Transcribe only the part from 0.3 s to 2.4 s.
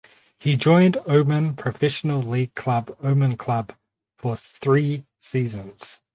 He joined Oman Professional